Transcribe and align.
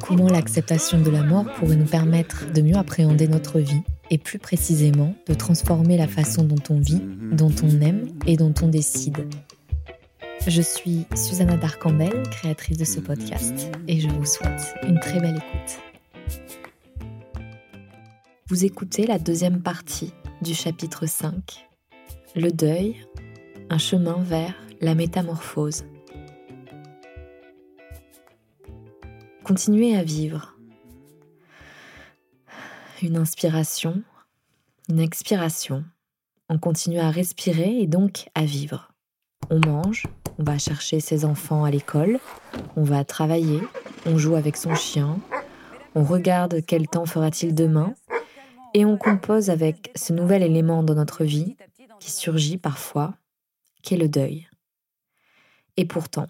Comment 0.00 0.28
l'acceptation 0.28 1.00
de 1.00 1.10
la 1.10 1.22
mort 1.22 1.44
pourrait 1.56 1.76
nous 1.76 1.86
permettre 1.86 2.50
de 2.52 2.62
mieux 2.62 2.76
appréhender 2.76 3.28
notre 3.28 3.60
vie 3.60 3.82
et 4.10 4.18
plus 4.18 4.38
précisément 4.38 5.14
de 5.28 5.34
transformer 5.34 5.96
la 5.96 6.08
façon 6.08 6.42
dont 6.42 6.62
on 6.68 6.80
vit, 6.80 7.02
dont 7.32 7.54
on 7.62 7.80
aime 7.80 8.08
et 8.26 8.36
dont 8.36 8.52
on 8.62 8.68
décide. 8.68 9.28
Je 10.46 10.62
suis 10.62 11.06
Susanna 11.14 11.56
Darcambel, 11.56 12.22
créatrice 12.30 12.78
de 12.78 12.84
ce 12.84 12.98
podcast, 12.98 13.70
et 13.86 14.00
je 14.00 14.08
vous 14.08 14.24
souhaite 14.24 14.74
une 14.82 14.98
très 14.98 15.20
belle 15.20 15.36
écoute. 15.36 15.80
Vous 18.48 18.64
écoutez 18.64 19.06
la 19.06 19.18
deuxième 19.18 19.62
partie 19.62 20.12
du 20.40 20.54
chapitre 20.54 21.06
5, 21.06 21.66
Le 22.34 22.50
deuil, 22.50 22.96
un 23.68 23.78
chemin 23.78 24.16
vers 24.22 24.54
la 24.80 24.94
métamorphose. 24.94 25.84
Continuez 29.44 29.96
à 29.96 30.02
vivre. 30.02 30.56
Une 33.02 33.16
inspiration, 33.16 34.02
une 34.88 35.00
expiration. 35.00 35.84
On 36.48 36.58
continue 36.58 36.98
à 36.98 37.10
respirer 37.10 37.80
et 37.80 37.86
donc 37.86 38.28
à 38.34 38.44
vivre. 38.44 38.90
On 39.50 39.60
mange, 39.66 40.06
on 40.38 40.44
va 40.44 40.58
chercher 40.58 41.00
ses 41.00 41.24
enfants 41.24 41.64
à 41.64 41.70
l'école, 41.70 42.18
on 42.76 42.84
va 42.84 43.04
travailler, 43.04 43.60
on 44.06 44.16
joue 44.16 44.36
avec 44.36 44.56
son 44.56 44.74
chien, 44.74 45.18
on 45.94 46.04
regarde 46.04 46.60
quel 46.66 46.88
temps 46.88 47.06
fera-t-il 47.06 47.54
demain, 47.54 47.94
et 48.74 48.84
on 48.84 48.96
compose 48.96 49.50
avec 49.50 49.90
ce 49.94 50.12
nouvel 50.12 50.42
élément 50.42 50.82
dans 50.82 50.94
notre 50.94 51.24
vie 51.24 51.56
qui 51.98 52.10
surgit 52.10 52.56
parfois, 52.56 53.14
qu'est 53.82 53.96
le 53.96 54.08
deuil. 54.08 54.49
Et 55.80 55.86
pourtant, 55.86 56.26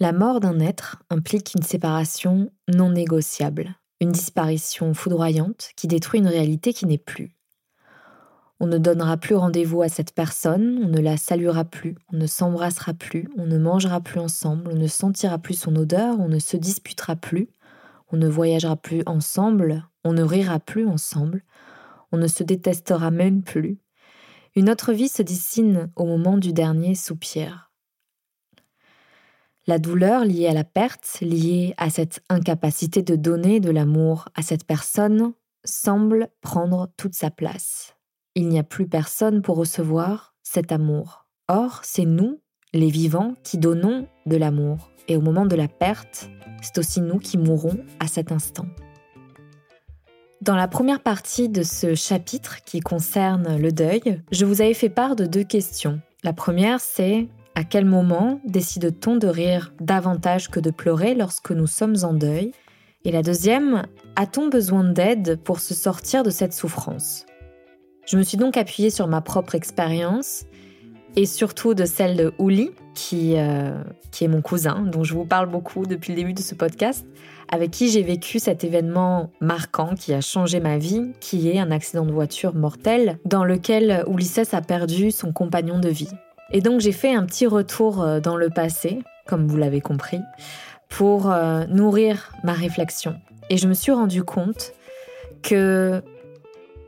la 0.00 0.12
mort 0.12 0.40
d'un 0.40 0.60
être 0.60 1.02
implique 1.10 1.52
une 1.54 1.62
séparation 1.62 2.50
non 2.74 2.88
négociable, 2.88 3.74
une 4.00 4.12
disparition 4.12 4.94
foudroyante 4.94 5.72
qui 5.76 5.88
détruit 5.88 6.20
une 6.20 6.26
réalité 6.26 6.72
qui 6.72 6.86
n'est 6.86 6.96
plus. 6.96 7.36
On 8.60 8.66
ne 8.66 8.78
donnera 8.78 9.18
plus 9.18 9.34
rendez-vous 9.34 9.82
à 9.82 9.90
cette 9.90 10.14
personne, 10.14 10.80
on 10.82 10.88
ne 10.88 11.00
la 11.00 11.18
saluera 11.18 11.66
plus, 11.66 11.96
on 12.14 12.16
ne 12.16 12.26
s'embrassera 12.26 12.94
plus, 12.94 13.28
on 13.36 13.44
ne 13.44 13.58
mangera 13.58 14.00
plus 14.00 14.20
ensemble, 14.20 14.70
on 14.72 14.76
ne 14.76 14.86
sentira 14.86 15.36
plus 15.36 15.58
son 15.58 15.76
odeur, 15.76 16.18
on 16.18 16.28
ne 16.28 16.38
se 16.38 16.56
disputera 16.56 17.14
plus, 17.14 17.50
on 18.10 18.16
ne 18.16 18.26
voyagera 18.26 18.76
plus 18.76 19.02
ensemble, 19.04 19.86
on 20.02 20.14
ne 20.14 20.22
rira 20.22 20.60
plus 20.60 20.86
ensemble, 20.86 21.42
on 22.10 22.16
ne 22.16 22.26
se 22.26 22.42
détestera 22.42 23.10
même 23.10 23.42
plus. 23.42 23.76
Une 24.56 24.70
autre 24.70 24.94
vie 24.94 25.08
se 25.08 25.20
dessine 25.20 25.90
au 25.94 26.06
moment 26.06 26.38
du 26.38 26.54
dernier 26.54 26.94
soupir. 26.94 27.70
La 29.66 29.78
douleur 29.78 30.26
liée 30.26 30.46
à 30.46 30.52
la 30.52 30.62
perte, 30.62 31.18
liée 31.22 31.72
à 31.78 31.88
cette 31.88 32.22
incapacité 32.28 33.02
de 33.02 33.16
donner 33.16 33.60
de 33.60 33.70
l'amour 33.70 34.28
à 34.34 34.42
cette 34.42 34.66
personne, 34.66 35.32
semble 35.64 36.28
prendre 36.42 36.90
toute 36.98 37.14
sa 37.14 37.30
place. 37.30 37.96
Il 38.34 38.48
n'y 38.48 38.58
a 38.58 38.62
plus 38.62 38.86
personne 38.86 39.40
pour 39.40 39.56
recevoir 39.56 40.34
cet 40.42 40.70
amour. 40.70 41.26
Or, 41.48 41.80
c'est 41.82 42.04
nous, 42.04 42.42
les 42.74 42.90
vivants, 42.90 43.36
qui 43.42 43.56
donnons 43.56 44.06
de 44.26 44.36
l'amour. 44.36 44.90
Et 45.08 45.16
au 45.16 45.22
moment 45.22 45.46
de 45.46 45.56
la 45.56 45.68
perte, 45.68 46.28
c'est 46.60 46.76
aussi 46.76 47.00
nous 47.00 47.18
qui 47.18 47.38
mourrons 47.38 47.78
à 48.00 48.06
cet 48.06 48.32
instant. 48.32 48.66
Dans 50.42 50.56
la 50.56 50.68
première 50.68 51.02
partie 51.02 51.48
de 51.48 51.62
ce 51.62 51.94
chapitre 51.94 52.62
qui 52.64 52.80
concerne 52.80 53.56
le 53.56 53.72
deuil, 53.72 54.20
je 54.30 54.44
vous 54.44 54.60
avais 54.60 54.74
fait 54.74 54.90
part 54.90 55.16
de 55.16 55.24
deux 55.24 55.44
questions. 55.44 56.02
La 56.22 56.34
première, 56.34 56.80
c'est 56.80 57.28
à 57.54 57.64
quel 57.64 57.84
moment 57.84 58.40
décide-t-on 58.44 59.16
de 59.16 59.28
rire 59.28 59.72
davantage 59.80 60.50
que 60.50 60.60
de 60.60 60.70
pleurer 60.70 61.14
lorsque 61.14 61.50
nous 61.50 61.66
sommes 61.66 61.96
en 62.02 62.12
deuil? 62.12 62.52
Et 63.04 63.12
la 63.12 63.22
deuxième, 63.22 63.84
a-t-on 64.16 64.48
besoin 64.48 64.84
d'aide 64.84 65.38
pour 65.42 65.60
se 65.60 65.74
sortir 65.74 66.22
de 66.22 66.30
cette 66.30 66.52
souffrance? 66.52 67.26
Je 68.06 68.16
me 68.16 68.22
suis 68.22 68.36
donc 68.36 68.56
appuyée 68.56 68.90
sur 68.90 69.06
ma 69.06 69.20
propre 69.20 69.54
expérience 69.54 70.44
et 71.16 71.26
surtout 71.26 71.74
de 71.74 71.84
celle 71.84 72.16
de 72.16 72.32
Ouli, 72.38 72.72
qui, 72.94 73.34
euh, 73.36 73.82
qui 74.10 74.24
est 74.24 74.28
mon 74.28 74.42
cousin, 74.42 74.80
dont 74.82 75.04
je 75.04 75.14
vous 75.14 75.24
parle 75.24 75.48
beaucoup 75.48 75.86
depuis 75.86 76.12
le 76.12 76.16
début 76.16 76.32
de 76.32 76.40
ce 76.40 76.54
podcast, 76.54 77.06
avec 77.50 77.70
qui 77.70 77.88
j'ai 77.88 78.02
vécu 78.02 78.40
cet 78.40 78.64
événement 78.64 79.30
marquant 79.40 79.94
qui 79.94 80.12
a 80.12 80.20
changé 80.20 80.58
ma 80.58 80.78
vie, 80.78 81.12
qui 81.20 81.48
est 81.50 81.58
un 81.58 81.70
accident 81.70 82.04
de 82.04 82.12
voiture 82.12 82.54
mortel 82.54 83.18
dans 83.24 83.44
lequel 83.44 84.04
Ulysses 84.08 84.54
a 84.54 84.60
perdu 84.60 85.12
son 85.12 85.32
compagnon 85.32 85.78
de 85.78 85.88
vie. 85.88 86.10
Et 86.54 86.60
donc 86.60 86.80
j'ai 86.80 86.92
fait 86.92 87.12
un 87.12 87.26
petit 87.26 87.48
retour 87.48 88.00
euh, 88.00 88.20
dans 88.20 88.36
le 88.36 88.48
passé, 88.48 89.00
comme 89.26 89.48
vous 89.48 89.56
l'avez 89.56 89.80
compris, 89.80 90.20
pour 90.88 91.30
euh, 91.30 91.64
nourrir 91.66 92.32
ma 92.44 92.52
réflexion. 92.52 93.16
Et 93.50 93.56
je 93.56 93.66
me 93.66 93.74
suis 93.74 93.90
rendu 93.90 94.22
compte 94.22 94.72
que 95.42 96.00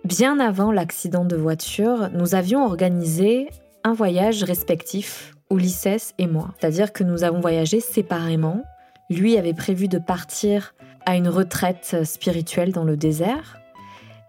bien 0.04 0.38
avant 0.38 0.70
l'accident 0.70 1.24
de 1.24 1.34
voiture, 1.34 2.10
nous 2.14 2.36
avions 2.36 2.64
organisé 2.64 3.48
un 3.82 3.92
voyage 3.92 4.44
respectif, 4.44 5.34
Ulysses 5.50 6.14
et 6.18 6.28
moi. 6.28 6.54
C'est-à-dire 6.58 6.92
que 6.92 7.02
nous 7.02 7.24
avons 7.24 7.40
voyagé 7.40 7.80
séparément. 7.80 8.62
Lui 9.10 9.36
avait 9.36 9.52
prévu 9.52 9.88
de 9.88 9.98
partir 9.98 10.74
à 11.06 11.16
une 11.16 11.28
retraite 11.28 12.04
spirituelle 12.04 12.70
dans 12.70 12.84
le 12.84 12.96
désert. 12.96 13.58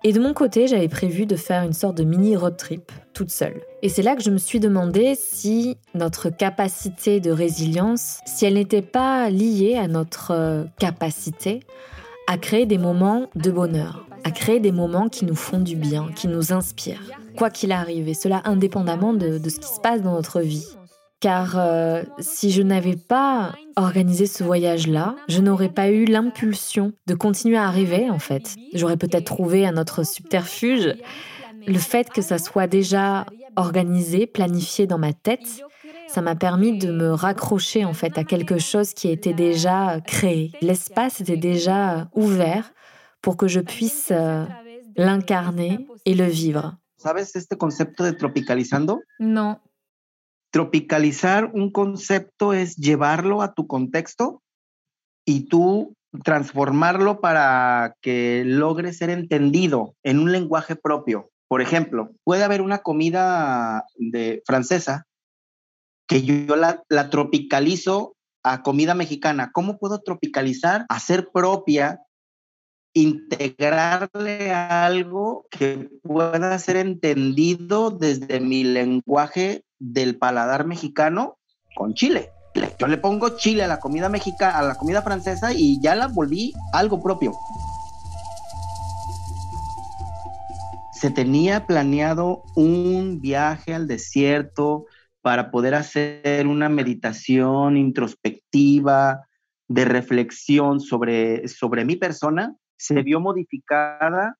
Et 0.03 0.13
de 0.13 0.19
mon 0.19 0.33
côté, 0.33 0.67
j'avais 0.67 0.87
prévu 0.87 1.27
de 1.27 1.35
faire 1.35 1.61
une 1.61 1.73
sorte 1.73 1.97
de 1.97 2.03
mini 2.03 2.35
road 2.35 2.57
trip 2.57 2.91
Et 3.81 3.89
c'est 3.89 4.01
là 4.01 4.15
que 4.15 4.23
je 4.23 4.31
me 4.31 4.37
suis 4.37 4.59
demandé 4.59 5.15
si 5.15 5.77
notre 5.93 6.29
capacité 6.29 7.19
de 7.19 7.31
résilience, 7.31 8.19
si 8.25 8.45
elle 8.45 8.55
n'était 8.55 8.81
pas 8.81 9.29
liée 9.29 9.75
à 9.75 9.87
notre 9.87 10.31
euh, 10.31 10.63
capacité 10.79 11.61
à 12.27 12.37
créer 12.37 12.65
des 12.65 12.77
moments 12.77 13.27
de 13.35 13.49
bonheur, 13.51 14.05
à 14.25 14.31
créer 14.31 14.59
des 14.59 14.73
moments 14.73 15.07
qui 15.07 15.25
nous 15.25 15.35
font 15.35 15.59
du 15.59 15.77
bien, 15.77 16.09
qui 16.13 16.27
nous 16.27 16.51
inspirent, 16.51 17.01
quoi 17.37 17.49
qu'il 17.49 17.71
arrive, 17.71 18.09
et 18.09 18.13
cela 18.13 18.41
indépendamment 18.43 19.13
de, 19.13 19.37
de 19.37 19.49
ce 19.49 19.59
qui 19.59 19.67
se 19.67 19.79
passe 19.79 20.01
dans 20.01 20.13
notre 20.13 20.41
vie. 20.41 20.67
Car 21.19 21.57
euh, 21.57 22.03
si 22.19 22.51
je 22.51 22.61
n'avais 22.61 22.95
pas 22.95 23.53
organisé 23.75 24.27
ce 24.27 24.43
voyage-là, 24.43 25.15
je 25.27 25.41
n'aurais 25.41 25.69
pas 25.69 25.89
eu 25.89 26.05
l'impulsion 26.05 26.93
de 27.07 27.15
continuer 27.15 27.57
à 27.57 27.71
rêver, 27.71 28.09
en 28.11 28.19
fait. 28.19 28.55
J'aurais 28.73 28.97
peut-être 28.97 29.25
trouvé 29.25 29.65
un 29.65 29.77
autre 29.77 30.05
subterfuge. 30.05 30.95
Le 31.67 31.79
fait 31.79 32.09
que 32.09 32.21
ça 32.21 32.37
soit 32.37 32.67
déjà 32.67 33.25
organisé, 33.57 34.25
planifié 34.25 34.87
dans 34.87 34.97
ma 34.97 35.11
tête, 35.11 35.61
ça 36.07 36.21
m'a 36.21 36.35
permis 36.35 36.77
de 36.77 36.91
me 36.91 37.11
raccrocher 37.11 37.83
en 37.83 37.93
fait 37.93 38.17
à 38.17 38.23
quelque 38.23 38.57
chose 38.57 38.93
qui 38.93 39.09
était 39.09 39.33
déjà 39.33 39.99
créé. 39.99 40.53
L'espace 40.61 41.19
était 41.19 41.35
déjà 41.37 42.09
ouvert 42.15 42.73
pour 43.21 43.35
que 43.35 43.49
je 43.49 43.59
puisse 43.59 44.09
euh, 44.11 44.45
l'incarner 44.95 45.85
et 46.05 46.15
le 46.15 46.25
vivre. 46.25 46.77
¿Sabes 46.95 47.35
este 47.35 47.57
concepto 47.57 48.03
de 48.05 48.11
tropicalizando? 48.11 49.01
Non. 49.19 49.59
Tropicalizar 50.51 51.51
un 51.53 51.71
concepto 51.71 52.53
es 52.53 52.77
llevarlo 52.77 53.41
a 53.41 53.53
tu 53.53 53.67
contexto 53.67 54.41
y 55.25 55.47
tú 55.49 55.93
transformarlo 56.23 57.19
para 57.19 57.95
que 58.01 58.43
logre 58.45 58.93
ser 58.93 59.09
entendido 59.09 59.93
en 60.03 60.19
un 60.19 60.31
lenguaje 60.31 60.75
propio. 60.75 61.29
Por 61.47 61.61
ejemplo, 61.61 62.11
puede 62.23 62.43
haber 62.43 62.61
una 62.61 62.79
comida 62.79 63.85
de 63.95 64.43
francesa 64.45 65.05
que 66.07 66.23
yo 66.23 66.55
la, 66.55 66.83
la 66.89 67.09
tropicalizo 67.09 68.15
a 68.43 68.63
comida 68.63 68.93
mexicana. 68.93 69.51
¿Cómo 69.53 69.77
puedo 69.77 69.99
tropicalizar, 69.99 70.85
hacer 70.89 71.29
propia, 71.31 72.01
integrarle 72.93 74.51
algo 74.51 75.45
que 75.51 75.89
pueda 76.01 76.57
ser 76.59 76.77
entendido 76.77 77.91
desde 77.91 78.39
mi 78.39 78.63
lenguaje 78.63 79.63
del 79.79 80.17
paladar 80.17 80.65
mexicano 80.65 81.37
con 81.75 81.93
chile? 81.93 82.31
Yo 82.79 82.87
le 82.87 82.97
pongo 82.97 83.37
chile 83.37 83.63
a 83.63 83.67
la 83.67 83.79
comida 83.79 84.09
mexicana, 84.09 84.57
a 84.57 84.63
la 84.63 84.75
comida 84.75 85.01
francesa 85.01 85.53
y 85.53 85.79
ya 85.81 85.95
la 85.95 86.07
volví 86.07 86.53
algo 86.73 87.01
propio. 87.01 87.33
Se 91.07 91.13
tenía 91.13 91.65
planeado 91.65 92.43
un 92.57 93.21
viaje 93.21 93.73
al 93.73 93.87
desierto, 93.87 94.87
para 95.21 95.51
poder 95.51 95.73
hacer 95.73 96.47
una 96.47 96.67
meditación 96.67 97.77
introspectiva, 97.77 99.25
de 99.69 99.85
reflexión 99.85 100.81
sobre, 100.81 101.47
sobre 101.47 101.85
mi 101.85 101.95
persona, 101.95 102.57
se 102.77 103.03
vio 103.03 103.21
modificada 103.21 104.37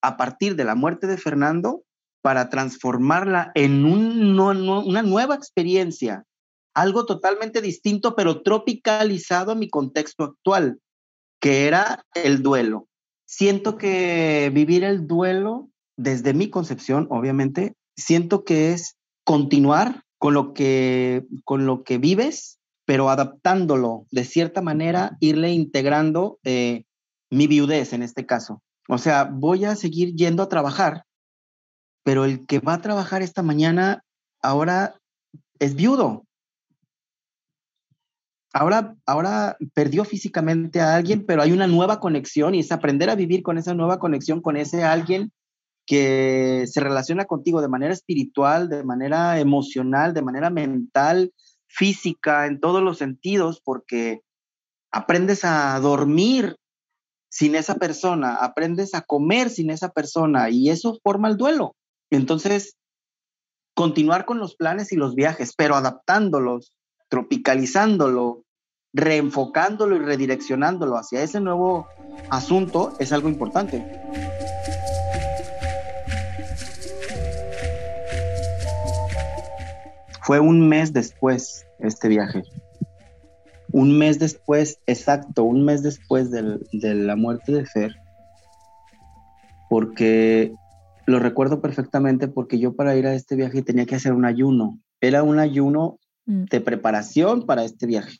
a 0.00 0.16
partir 0.16 0.56
de 0.56 0.64
la 0.64 0.74
muerte 0.74 1.06
de 1.06 1.18
Fernando 1.18 1.82
para 2.22 2.48
transformarla 2.48 3.52
en 3.54 3.84
una 3.84 5.02
nueva 5.02 5.34
experiencia, 5.34 6.24
algo 6.72 7.04
totalmente 7.04 7.60
distinto, 7.60 8.16
pero 8.16 8.40
tropicalizado 8.40 9.52
a 9.52 9.56
mi 9.56 9.68
contexto 9.68 10.24
actual, 10.24 10.80
que 11.38 11.66
era 11.66 12.02
el 12.14 12.42
duelo. 12.42 12.88
Siento 13.26 13.76
que 13.76 14.50
vivir 14.54 14.84
el 14.84 15.06
duelo, 15.06 15.68
desde 15.96 16.34
mi 16.34 16.50
concepción, 16.50 17.06
obviamente, 17.10 17.74
siento 17.96 18.44
que 18.44 18.72
es 18.72 18.96
continuar 19.24 20.02
con 20.18 20.34
lo 20.34 20.54
que, 20.54 21.26
con 21.44 21.66
lo 21.66 21.82
que 21.82 21.98
vives, 21.98 22.58
pero 22.84 23.10
adaptándolo 23.10 24.06
de 24.10 24.24
cierta 24.24 24.62
manera, 24.62 25.16
irle 25.20 25.50
integrando 25.52 26.38
eh, 26.44 26.84
mi 27.30 27.46
viudez 27.46 27.92
en 27.92 28.02
este 28.02 28.26
caso. 28.26 28.62
O 28.88 28.98
sea, 28.98 29.24
voy 29.24 29.64
a 29.64 29.76
seguir 29.76 30.14
yendo 30.14 30.42
a 30.42 30.48
trabajar, 30.48 31.04
pero 32.04 32.24
el 32.24 32.46
que 32.46 32.58
va 32.58 32.74
a 32.74 32.80
trabajar 32.80 33.22
esta 33.22 33.42
mañana 33.42 34.02
ahora 34.40 34.96
es 35.58 35.74
viudo. 35.74 36.24
Ahora, 38.52 38.96
ahora 39.06 39.56
perdió 39.72 40.04
físicamente 40.04 40.80
a 40.80 40.94
alguien, 40.94 41.24
pero 41.24 41.40
hay 41.42 41.52
una 41.52 41.66
nueva 41.66 42.00
conexión 42.00 42.54
y 42.54 42.60
es 42.60 42.70
aprender 42.70 43.08
a 43.08 43.14
vivir 43.14 43.42
con 43.42 43.56
esa 43.56 43.72
nueva 43.72 43.98
conexión, 43.98 44.42
con 44.42 44.56
ese 44.56 44.84
alguien 44.84 45.32
que 45.86 46.64
se 46.66 46.80
relaciona 46.80 47.24
contigo 47.24 47.60
de 47.60 47.68
manera 47.68 47.92
espiritual, 47.92 48.68
de 48.68 48.84
manera 48.84 49.40
emocional, 49.40 50.14
de 50.14 50.22
manera 50.22 50.50
mental, 50.50 51.32
física, 51.66 52.46
en 52.46 52.60
todos 52.60 52.82
los 52.82 52.98
sentidos, 52.98 53.60
porque 53.64 54.20
aprendes 54.90 55.44
a 55.44 55.78
dormir 55.80 56.56
sin 57.30 57.54
esa 57.54 57.76
persona, 57.76 58.36
aprendes 58.36 58.94
a 58.94 59.00
comer 59.00 59.48
sin 59.48 59.70
esa 59.70 59.88
persona 59.88 60.50
y 60.50 60.68
eso 60.68 60.98
forma 61.02 61.28
el 61.28 61.38
duelo. 61.38 61.74
Entonces, 62.10 62.76
continuar 63.74 64.26
con 64.26 64.38
los 64.38 64.54
planes 64.54 64.92
y 64.92 64.96
los 64.96 65.14
viajes, 65.14 65.54
pero 65.56 65.74
adaptándolos, 65.74 66.74
tropicalizándolo, 67.08 68.44
reenfocándolo 68.92 69.96
y 69.96 70.00
redireccionándolo 70.00 70.96
hacia 70.96 71.22
ese 71.22 71.40
nuevo 71.40 71.88
asunto 72.28 72.92
es 72.98 73.12
algo 73.12 73.30
importante. 73.30 73.82
Fue 80.22 80.40
un 80.40 80.68
mes 80.68 80.92
después 80.92 81.66
este 81.80 82.08
viaje. 82.08 82.42
Un 83.72 83.98
mes 83.98 84.18
después, 84.18 84.78
exacto, 84.86 85.44
un 85.44 85.64
mes 85.64 85.82
después 85.82 86.30
de 86.30 86.94
la 86.94 87.16
muerte 87.16 87.52
de 87.52 87.66
Fer, 87.66 87.96
porque 89.70 90.52
lo 91.06 91.18
recuerdo 91.18 91.60
perfectamente 91.60 92.28
porque 92.28 92.58
yo 92.58 92.76
para 92.76 92.94
ir 92.96 93.06
a 93.06 93.14
este 93.14 93.34
viaje 93.34 93.62
tenía 93.62 93.86
que 93.86 93.96
hacer 93.96 94.12
un 94.12 94.24
ayuno. 94.24 94.78
Era 95.00 95.22
un 95.22 95.38
ayuno 95.38 95.98
mm. 96.26 96.44
de 96.44 96.60
preparación 96.60 97.46
para 97.46 97.64
este 97.64 97.86
viaje. 97.86 98.18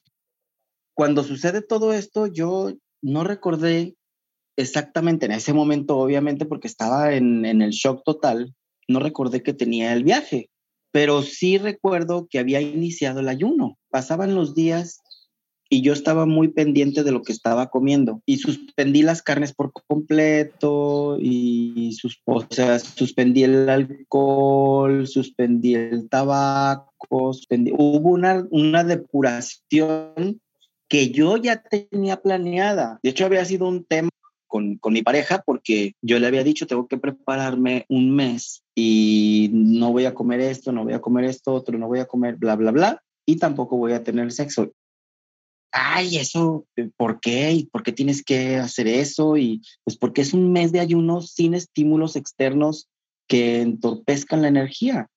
Cuando 0.95 1.23
sucede 1.23 1.63
todo 1.63 1.93
esto, 1.93 2.27
yo 2.27 2.73
no 3.03 3.25
recordé 3.25 3.95
exactamente 4.57 5.27
en 5.27 5.33
ese 5.33 5.53
momento, 5.53 5.99
obviamente, 5.99 6.47
porque 6.47 6.69
estaba 6.69 7.15
en, 7.15 7.45
en 7.45 7.63
el 7.63 7.71
shock 7.71 8.03
total, 8.05 8.55
no 8.89 8.99
recordé 8.99 9.43
que 9.43 9.55
tenía 9.55 9.93
el 9.93 10.05
viaje 10.05 10.51
pero 10.93 11.23
sí 11.23 11.59
recuerdo 11.59 12.29
que 12.31 12.39
había 12.39 12.61
iniciado 12.61 13.21
el 13.21 13.29
ayuno. 13.29 13.79
Pasaban 13.91 14.35
los 14.35 14.55
días 14.55 15.01
y 15.71 15.81
yo 15.81 15.95
estaba 15.95 16.27
muy 16.27 16.49
pendiente 16.49 17.03
de 17.03 17.13
lo 17.13 17.23
que 17.23 17.33
estaba 17.33 17.71
comiendo 17.71 18.21
y 18.27 18.37
suspendí 18.37 19.01
las 19.01 19.23
carnes 19.23 19.55
por 19.55 19.73
completo 19.73 21.17
y 21.19 21.97
sus, 21.99 22.21
o 22.27 22.45
sea, 22.51 22.79
suspendí 22.79 23.43
el 23.45 23.71
alcohol, 23.71 25.07
suspendí 25.07 25.75
el 25.75 26.11
tabaco, 26.11 27.33
hubo 27.79 28.11
una, 28.11 28.47
una 28.51 28.85
depuración 28.85 30.43
que 30.89 31.11
yo 31.11 31.39
ya 31.39 31.63
tenía 31.63 32.21
planeada. 32.21 33.01
De 33.03 33.09
hecho, 33.09 33.25
había 33.25 33.47
sido 33.47 33.67
un 33.67 33.87
tema 33.87 34.11
con, 34.47 34.77
con, 34.77 34.93
mi 34.93 35.01
pareja 35.01 35.43
porque 35.47 35.95
yo 36.03 36.19
le 36.19 36.27
había 36.27 36.45
dicho, 36.45 36.67
tengo 36.67 36.87
que 36.87 36.99
prepararme 36.99 37.87
un 37.89 38.15
mes 38.15 38.62
y 38.75 39.51
no 39.53 39.93
voy 39.93 40.07
a 40.07 40.15
comer 40.15 40.41
esto, 40.41 40.73
no 40.73 40.85
voy 40.85 40.95
a 40.95 41.01
comer 41.01 41.25
esto, 41.25 41.53
otro, 41.53 41.79
no 41.79 41.89
voy 41.89 42.01
a 42.01 42.07
comer 42.07 42.37
bla, 42.37 42.57
bla, 42.57 42.71
bla, 42.71 43.03
y 43.27 43.37
tampoco 43.37 43.77
voy 43.77 43.93
a 43.93 44.03
tener 44.03 44.33
sexo. 44.33 44.73
Ay, 45.71 46.19
eso, 46.19 46.67
eh, 46.77 46.91
¿por 46.97 47.21
qué? 47.21 47.53
¿Y 47.53 47.65
por 47.65 47.83
qué 47.83 47.93
tienes 47.93 48.23
que 48.23 48.57
hacer 48.57 48.87
eso? 48.87 49.37
Y 49.37 49.63
pues 49.85 49.97
porque 49.97 50.21
es 50.21 50.35
un 50.35 50.53
mes 50.53 50.73
de 50.73 50.81
ayuno 50.81 51.23
sin 51.23 51.55
estímulos 51.55 52.17
externos 52.17 52.89
que 53.27 53.63
entorpezcan 53.63 54.43
la 54.43 54.49
energía. 54.49 55.09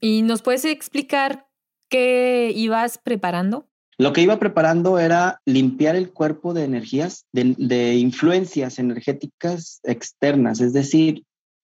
¿Y 0.00 0.22
nos 0.22 0.42
puedes 0.42 0.64
explicar 0.64 1.46
qué 1.88 2.52
ibas 2.54 2.98
preparando? 2.98 3.68
Lo 3.98 4.12
que 4.12 4.22
iba 4.22 4.38
preparando 4.40 4.98
era 4.98 5.40
limpiar 5.44 5.94
el 5.94 6.10
cuerpo 6.10 6.54
de 6.54 6.64
energías, 6.64 7.26
de, 7.32 7.94
influencias 7.94 8.80
energéticas 8.80 9.80
externas, 9.84 10.60
es 10.60 10.72
decir, 10.72 11.22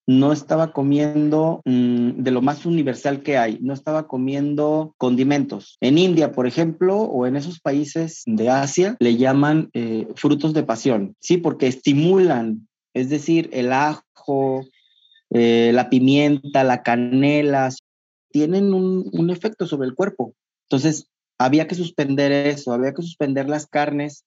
no 0.09 0.33
estaba 0.33 0.73
comiendo 0.73 1.61
mm, 1.67 2.23
de 2.23 2.31
lo 2.31 2.41
más 2.41 2.65
universal 2.65 3.23
que 3.23 3.37
hay, 3.37 3.59
no 3.61 3.75
estaba 3.75 4.09
comiendo 4.09 4.95
condimentos. 4.97 5.77
En 5.83 5.99
India, 5.99 6.33
por 6.33 6.47
ejemplo, 6.47 6.97
o 7.03 7.27
en 7.27 7.37
esos 7.37 7.61
países 7.61 8.23
de 8.25 8.49
Asia, 8.49 8.97
le 9.01 9.19
llaman 9.19 9.69
eh, 9.75 10.09
frutos 10.17 10.55
de 10.55 10.63
pasión, 10.63 11.15
¿sí? 11.21 11.37
Porque 11.37 11.67
estimulan, 11.67 12.67
es 12.95 13.11
decir, 13.11 13.51
el 13.53 13.71
ajo, 13.71 14.65
eh, 15.29 15.73
la 15.75 15.91
pimienta, 15.91 16.65
la 16.65 16.83
canela, 16.83 17.69
tienen 18.31 18.73
un, 18.73 19.11
un 19.13 19.29
efecto 19.29 19.67
sobre 19.67 19.89
el 19.89 19.95
cuerpo. 19.95 20.33
Entonces, 20.71 21.11
había 21.39 21.69
que 21.69 21.75
suspender 21.75 22.33
eso, 22.33 22.73
había 22.73 22.95
que 22.95 23.03
suspender 23.03 23.47
las 23.47 23.67
carnes 23.67 24.25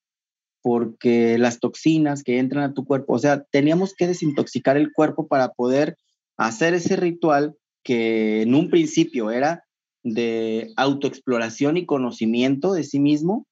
porque 0.62 1.38
las 1.38 1.60
toxinas 1.60 2.24
que 2.24 2.40
entran 2.40 2.64
a 2.64 2.74
tu 2.74 2.86
cuerpo, 2.86 3.14
o 3.14 3.20
sea, 3.20 3.44
teníamos 3.52 3.94
que 3.96 4.08
desintoxicar 4.08 4.78
el 4.78 4.92
cuerpo 4.94 5.28
para 5.28 5.50
poder 5.50 5.98
hacer 6.38 6.74
ese 6.74 6.96
ritual 6.96 7.56
que 7.84 8.42
en 8.44 8.56
un 8.56 8.70
principio 8.70 9.32
era 9.32 9.64
de 10.04 10.72
autoexploración 10.78 11.78
y 11.78 11.86
conocimiento 11.86 12.74
de 12.74 12.84
sí 12.84 13.00
mismo, 13.00 13.48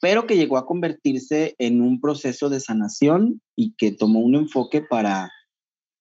pero 0.00 0.26
que 0.26 0.36
llegó 0.36 0.58
a 0.58 0.66
convertirse 0.66 1.54
en 1.58 1.80
un 1.80 2.00
proceso 2.00 2.48
de 2.50 2.60
sanación 2.60 3.40
y 3.56 3.74
que 3.76 3.92
tomó 3.92 4.20
un 4.20 4.36
enfoque 4.36 4.80
para, 4.80 5.30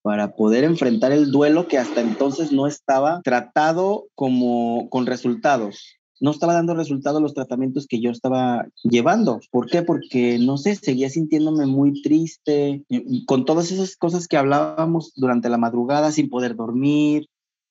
para 0.04 0.36
poder 0.36 0.64
enfrentar 0.64 1.12
el 1.12 1.32
duelo 1.32 1.68
que 1.68 1.80
hasta 1.80 2.02
entonces 2.02 2.52
no 2.52 2.68
estaba 2.68 3.22
tratado 3.24 4.08
como 4.14 4.90
con 4.90 5.08
resultados 5.08 5.97
no 6.20 6.32
estaba 6.32 6.54
dando 6.54 6.74
resultados 6.74 7.22
los 7.22 7.34
tratamientos 7.34 7.86
que 7.88 8.02
yo 8.02 8.10
estaba 8.12 8.68
llevando. 8.84 9.40
¿Por 9.52 9.70
qué? 9.70 9.84
Porque, 9.84 10.40
no 10.40 10.58
sé, 10.58 10.76
seguía 10.76 11.10
sintiéndome 11.10 11.66
muy 11.66 12.02
triste, 12.02 12.84
con 13.26 13.46
todas 13.46 13.72
esas 13.72 13.96
cosas 13.96 14.28
que 14.28 14.38
hablábamos 14.38 15.14
durante 15.16 15.50
la 15.50 15.58
madrugada, 15.58 16.12
sin 16.12 16.30
poder 16.30 16.56
dormir, 16.56 17.28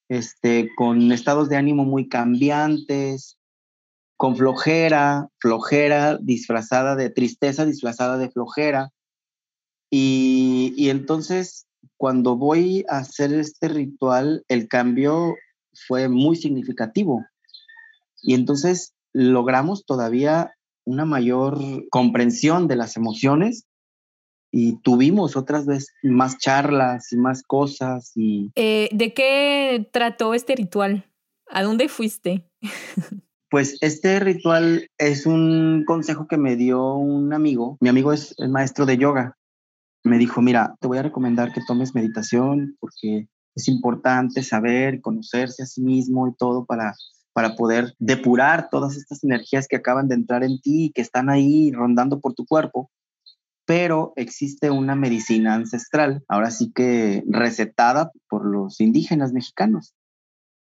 este, 0.08 0.70
con 0.76 1.10
estados 1.10 1.48
de 1.48 1.56
ánimo 1.56 1.84
muy 1.84 2.08
cambiantes, 2.08 3.38
con 4.16 4.36
flojera, 4.36 5.28
flojera 5.38 6.18
disfrazada 6.18 6.94
de 6.96 7.10
tristeza, 7.10 7.66
disfrazada 7.66 8.16
de 8.16 8.30
flojera. 8.30 8.90
Y, 9.90 10.72
y 10.76 10.90
entonces, 10.90 11.66
cuando 11.96 12.36
voy 12.36 12.84
a 12.88 12.98
hacer 12.98 13.32
este 13.34 13.68
ritual, 13.68 14.44
el 14.48 14.68
cambio 14.68 15.34
fue 15.86 16.08
muy 16.08 16.36
significativo 16.36 17.24
y 18.26 18.34
entonces 18.34 18.92
logramos 19.12 19.86
todavía 19.86 20.56
una 20.84 21.04
mayor 21.04 21.58
comprensión 21.90 22.66
de 22.66 22.74
las 22.74 22.96
emociones 22.96 23.66
y 24.50 24.80
tuvimos 24.82 25.36
otras 25.36 25.64
veces 25.64 25.92
más 26.02 26.36
charlas 26.38 27.12
y 27.12 27.16
más 27.16 27.44
cosas. 27.44 28.10
Y... 28.16 28.50
Eh, 28.56 28.88
¿De 28.92 29.14
qué 29.14 29.88
trató 29.92 30.34
este 30.34 30.56
ritual? 30.56 31.06
¿A 31.48 31.62
dónde 31.62 31.88
fuiste? 31.88 32.50
Pues 33.48 33.78
este 33.80 34.18
ritual 34.18 34.88
es 34.98 35.24
un 35.24 35.84
consejo 35.86 36.26
que 36.26 36.36
me 36.36 36.56
dio 36.56 36.94
un 36.96 37.32
amigo. 37.32 37.78
Mi 37.80 37.88
amigo 37.88 38.12
es 38.12 38.34
el 38.38 38.48
maestro 38.48 38.86
de 38.86 38.98
yoga. 38.98 39.38
Me 40.02 40.18
dijo, 40.18 40.42
mira, 40.42 40.74
te 40.80 40.88
voy 40.88 40.98
a 40.98 41.04
recomendar 41.04 41.52
que 41.52 41.60
tomes 41.64 41.94
meditación 41.94 42.76
porque 42.80 43.28
es 43.54 43.68
importante 43.68 44.42
saber, 44.42 45.00
conocerse 45.00 45.62
a 45.62 45.66
sí 45.66 45.80
mismo 45.80 46.26
y 46.26 46.34
todo 46.34 46.66
para 46.66 46.92
para 47.36 47.54
poder 47.54 47.94
depurar 47.98 48.70
todas 48.70 48.96
estas 48.96 49.22
energías 49.22 49.68
que 49.68 49.76
acaban 49.76 50.08
de 50.08 50.14
entrar 50.14 50.42
en 50.42 50.58
ti 50.58 50.86
y 50.86 50.90
que 50.90 51.02
están 51.02 51.28
ahí 51.28 51.70
rondando 51.70 52.18
por 52.18 52.32
tu 52.32 52.46
cuerpo. 52.46 52.90
Pero 53.66 54.14
existe 54.16 54.70
una 54.70 54.94
medicina 54.94 55.52
ancestral, 55.52 56.24
ahora 56.28 56.50
sí 56.50 56.72
que 56.74 57.22
recetada 57.28 58.10
por 58.30 58.46
los 58.46 58.80
indígenas 58.80 59.34
mexicanos, 59.34 59.92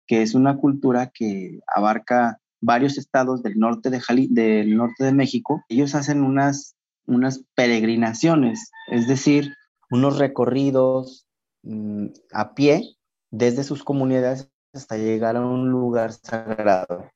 que 0.08 0.24
es 0.24 0.34
una 0.34 0.58
cultura 0.58 1.12
que 1.14 1.60
abarca 1.68 2.40
varios 2.60 2.98
estados 2.98 3.44
del 3.44 3.60
norte 3.60 3.92
de, 3.92 4.02
del 4.32 4.76
norte 4.76 5.04
de 5.04 5.14
México, 5.14 5.64
ellos 5.70 5.94
hacen 5.94 6.24
unas, 6.24 6.76
unas 7.06 7.44
peregrinaciones, 7.54 8.72
es 8.92 9.08
decir, 9.08 9.54
unos 9.92 10.18
recorridos 10.18 11.28
mm, 11.62 12.08
a 12.34 12.56
pie 12.56 12.98
desde 13.30 13.64
sus 13.64 13.84
comunidades 13.84 14.50
hasta 14.74 14.98
llegar 14.98 15.36
a 15.36 15.46
un 15.46 15.70
lugar 15.70 16.12
sagrado. 16.12 17.10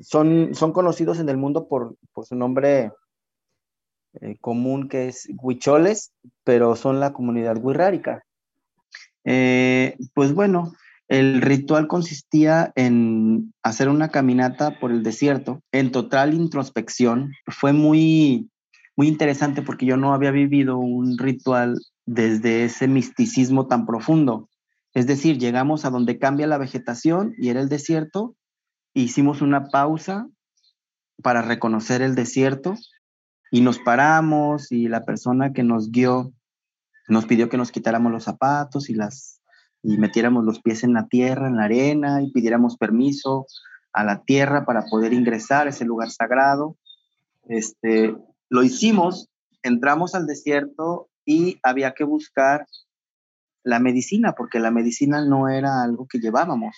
Son, 0.00 0.54
son 0.54 0.72
conocidos 0.72 1.18
en 1.20 1.28
el 1.28 1.36
mundo 1.36 1.68
por, 1.68 1.96
por 2.12 2.24
su 2.24 2.34
nombre 2.34 2.92
eh, 4.20 4.36
común 4.40 4.88
que 4.88 5.08
es 5.08 5.28
huicholes, 5.42 6.12
pero 6.44 6.76
son 6.76 6.98
la 6.98 7.12
comunidad 7.12 7.56
huirrárica. 7.62 8.24
Eh, 9.24 9.96
pues 10.14 10.34
bueno, 10.34 10.72
el 11.08 11.42
ritual 11.42 11.88
consistía 11.88 12.72
en 12.74 13.52
hacer 13.62 13.88
una 13.90 14.08
caminata 14.08 14.80
por 14.80 14.90
el 14.90 15.02
desierto 15.02 15.62
en 15.72 15.92
total 15.92 16.32
introspección. 16.32 17.32
Fue 17.46 17.74
muy, 17.74 18.50
muy 18.96 19.08
interesante 19.08 19.60
porque 19.60 19.84
yo 19.84 19.98
no 19.98 20.14
había 20.14 20.30
vivido 20.30 20.78
un 20.78 21.18
ritual 21.18 21.78
desde 22.06 22.64
ese 22.64 22.88
misticismo 22.88 23.66
tan 23.66 23.84
profundo. 23.84 24.48
Es 24.94 25.06
decir, 25.06 25.38
llegamos 25.38 25.84
a 25.84 25.90
donde 25.90 26.18
cambia 26.18 26.46
la 26.46 26.58
vegetación 26.58 27.34
y 27.38 27.48
era 27.48 27.60
el 27.60 27.68
desierto. 27.68 28.36
Hicimos 28.94 29.40
una 29.40 29.68
pausa 29.68 30.28
para 31.22 31.42
reconocer 31.42 32.02
el 32.02 32.14
desierto 32.14 32.74
y 33.50 33.60
nos 33.60 33.78
paramos 33.78 34.70
y 34.70 34.88
la 34.88 35.04
persona 35.04 35.52
que 35.52 35.62
nos 35.62 35.90
guió 35.90 36.32
nos 37.08 37.26
pidió 37.26 37.48
que 37.48 37.56
nos 37.56 37.72
quitáramos 37.72 38.12
los 38.12 38.24
zapatos 38.24 38.88
y 38.88 38.94
las 38.94 39.40
y 39.82 39.98
metiéramos 39.98 40.44
los 40.44 40.60
pies 40.62 40.84
en 40.84 40.94
la 40.94 41.08
tierra, 41.08 41.48
en 41.48 41.56
la 41.56 41.64
arena 41.64 42.22
y 42.22 42.30
pidiéramos 42.30 42.76
permiso 42.76 43.46
a 43.92 44.04
la 44.04 44.22
tierra 44.22 44.64
para 44.64 44.84
poder 44.84 45.12
ingresar 45.12 45.66
a 45.66 45.70
ese 45.70 45.84
lugar 45.84 46.10
sagrado. 46.10 46.76
Este, 47.48 48.16
lo 48.48 48.62
hicimos, 48.62 49.28
entramos 49.62 50.14
al 50.14 50.26
desierto 50.26 51.08
y 51.24 51.58
había 51.64 51.94
que 51.94 52.04
buscar 52.04 52.66
la 53.64 53.78
medicina, 53.78 54.34
porque 54.36 54.60
la 54.60 54.70
medicina 54.70 55.24
no 55.24 55.48
era 55.48 55.82
algo 55.82 56.06
que 56.06 56.18
llevábamos, 56.18 56.76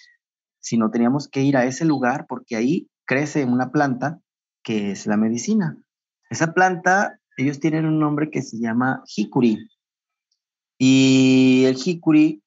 sino 0.60 0.90
teníamos 0.90 1.28
que 1.28 1.42
ir 1.42 1.56
a 1.56 1.64
ese 1.64 1.84
lugar 1.84 2.26
porque 2.28 2.56
ahí 2.56 2.88
crece 3.04 3.44
una 3.44 3.70
planta 3.70 4.20
que 4.62 4.90
es 4.92 5.06
la 5.06 5.16
medicina. 5.16 5.76
Esa 6.30 6.54
planta, 6.54 7.18
ellos 7.36 7.60
tienen 7.60 7.84
un 7.84 7.98
nombre 7.98 8.30
que 8.30 8.42
se 8.42 8.58
llama 8.58 9.02
jicuri. 9.06 9.68
Y 10.78 11.64
el 11.66 11.76
jicuri 11.76 12.42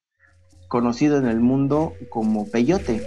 conocido 0.68 1.18
en 1.18 1.28
el 1.28 1.40
mundo 1.40 1.94
como 2.10 2.50
peyote. 2.50 3.02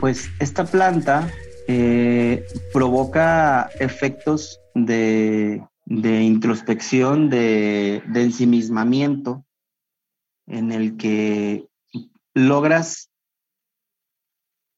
Pues 0.00 0.28
esta 0.40 0.64
planta 0.64 1.30
eh, 1.68 2.44
provoca 2.72 3.70
efectos 3.78 4.61
de, 4.74 5.62
introspección, 5.86 7.30
de, 7.30 8.02
de 8.08 8.22
ensimismamiento, 8.22 9.44
en 10.46 10.72
el 10.72 10.96
que 10.96 11.68
logras 12.34 13.10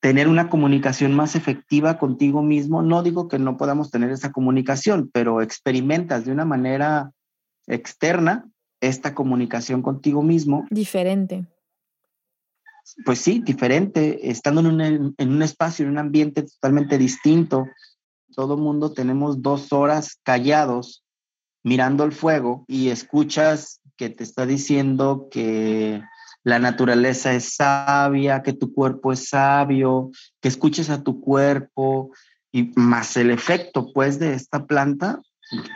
tener 0.00 0.28
una 0.28 0.50
comunicación 0.50 1.14
más 1.14 1.34
efectiva 1.34 1.98
contigo 1.98 2.42
mismo. 2.42 2.82
No 2.82 3.02
digo 3.02 3.26
que 3.26 3.38
no 3.38 3.56
podamos 3.56 3.90
tener 3.90 4.10
esa 4.10 4.32
comunicación, 4.32 5.10
pero 5.10 5.40
experimentas 5.40 6.26
de 6.26 6.32
una 6.32 6.44
manera 6.44 7.10
externa 7.66 8.46
esta 8.82 9.14
comunicación 9.14 9.80
contigo 9.80 10.22
mismo. 10.22 10.66
Diferente. 10.68 11.46
Pues 13.06 13.18
sí, 13.18 13.40
diferente, 13.42 14.30
estando 14.30 14.60
en 14.60 14.66
un, 14.66 15.14
en 15.16 15.32
un 15.32 15.42
espacio, 15.42 15.86
en 15.86 15.92
un 15.92 15.98
ambiente 15.98 16.42
totalmente 16.42 16.98
distinto. 16.98 17.64
Todo 18.34 18.56
mundo 18.56 18.92
tenemos 18.92 19.42
dos 19.42 19.72
horas 19.72 20.18
callados 20.22 21.04
mirando 21.62 22.04
el 22.04 22.12
fuego 22.12 22.64
y 22.68 22.88
escuchas 22.88 23.80
que 23.96 24.10
te 24.10 24.24
está 24.24 24.44
diciendo 24.44 25.28
que 25.30 26.02
la 26.42 26.58
naturaleza 26.58 27.32
es 27.32 27.54
sabia, 27.54 28.42
que 28.42 28.52
tu 28.52 28.74
cuerpo 28.74 29.12
es 29.12 29.28
sabio, 29.28 30.10
que 30.40 30.48
escuches 30.48 30.90
a 30.90 31.02
tu 31.02 31.20
cuerpo 31.20 32.10
y 32.52 32.72
más 32.76 33.16
el 33.16 33.30
efecto 33.30 33.92
pues 33.92 34.18
de 34.18 34.34
esta 34.34 34.66
planta, 34.66 35.22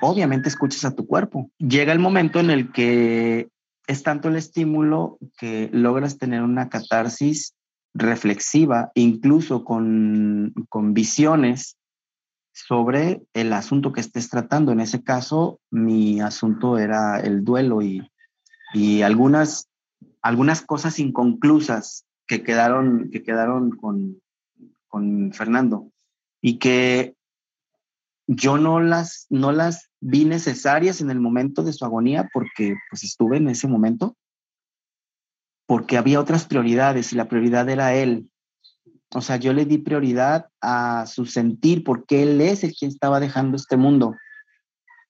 obviamente 0.03 0.49
escuches 0.49 0.85
a 0.85 0.95
tu 0.95 1.07
cuerpo. 1.07 1.51
Llega 1.59 1.93
el 1.93 1.99
momento 1.99 2.39
en 2.39 2.51
el 2.51 2.71
que 2.71 3.49
es 3.87 4.03
tanto 4.03 4.29
el 4.29 4.37
estímulo 4.37 5.19
que 5.39 5.71
logras 5.73 6.19
tener 6.19 6.43
una 6.43 6.69
catarsis 6.69 7.55
reflexiva, 7.95 8.93
incluso 8.95 9.65
con, 9.65 10.53
con 10.69 10.93
visiones 10.93 11.79
sobre 12.67 13.23
el 13.35 13.53
asunto 13.53 13.93
que 13.93 14.01
estés 14.01 14.29
tratando. 14.29 14.73
En 14.73 14.81
ese 14.81 15.03
caso, 15.03 15.61
mi 15.71 16.21
asunto 16.21 16.79
era 16.79 17.21
el 17.21 17.45
duelo 17.45 17.83
y, 17.83 18.11
y 18.75 19.03
algunas 19.03 19.69
algunas 20.23 20.63
cosas 20.63 20.99
inconclusas 20.99 22.07
que 22.27 22.43
quedaron, 22.43 23.11
que 23.11 23.23
quedaron 23.23 23.71
con, 23.71 24.21
con 24.87 25.33
Fernando 25.33 25.91
y 26.41 26.59
que 26.59 27.15
yo 28.27 28.59
no 28.59 28.81
las, 28.81 29.27
no 29.31 29.53
las 29.53 29.91
vi 30.01 30.25
necesarias 30.25 31.01
en 31.01 31.11
el 31.11 31.21
momento 31.21 31.63
de 31.63 31.73
su 31.73 31.85
agonía 31.85 32.29
porque 32.33 32.77
pues 32.91 33.05
estuve 33.05 33.39
en 33.39 33.49
ese 33.49 33.69
momento, 33.69 34.17
porque 35.67 35.97
había 35.97 36.21
otras 36.21 36.47
prioridades 36.47 37.13
y 37.13 37.17
la 37.17 37.29
prioridad 37.29 37.69
era 37.69 37.95
él. 37.95 38.31
O 39.15 39.23
sea, 39.23 39.37
yo 39.37 39.53
le 39.53 39.65
di 39.65 39.79
prioridad 39.79 40.49
a 40.61 41.07
su 41.07 41.25
sentir 41.25 41.83
porque 41.83 42.23
él 42.23 42.41
es 42.41 42.63
el 42.63 42.75
quien 42.75 42.91
estaba 42.91 43.21
dejando 43.21 43.57
este 43.57 43.77
mundo. 43.77 44.15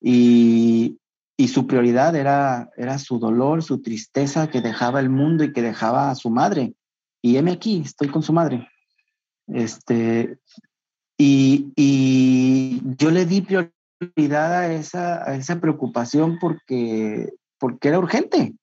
Y, 0.00 0.98
y 1.36 1.48
su 1.48 1.66
prioridad 1.66 2.14
era, 2.14 2.70
era 2.76 2.98
su 2.98 3.18
dolor, 3.18 3.62
su 3.62 3.82
tristeza 3.82 4.50
que 4.50 4.60
dejaba 4.60 5.00
el 5.00 5.10
mundo 5.10 5.42
y 5.42 5.52
que 5.52 5.62
dejaba 5.62 6.10
a 6.10 6.14
su 6.14 6.30
madre. 6.30 6.74
Y 7.22 7.36
heme 7.36 7.52
aquí, 7.52 7.82
estoy 7.84 8.08
con 8.08 8.22
su 8.22 8.32
madre. 8.32 8.68
Este, 9.48 10.38
y, 11.16 11.72
y 11.74 12.80
yo 12.96 13.10
le 13.10 13.26
di 13.26 13.40
prioridad 13.40 14.54
a 14.54 14.72
esa, 14.72 15.28
a 15.28 15.34
esa 15.34 15.60
preocupación 15.60 16.38
porque, 16.38 17.32
porque 17.58 17.88
era 17.88 17.98
urgente, 17.98 18.54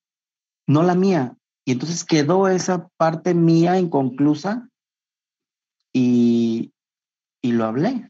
no 0.65 0.81
la 0.83 0.95
mía. 0.95 1.35
Y 1.65 1.73
entonces 1.73 2.05
quedó 2.05 2.47
esa 2.47 2.87
parte 2.95 3.33
mía 3.33 3.77
inconclusa 3.77 4.69
y, 5.95 6.73
y 7.41 7.51
lo 7.53 7.65
hablé 7.65 8.09